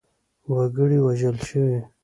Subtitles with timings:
[0.53, 1.79] وګړي وژل شوي.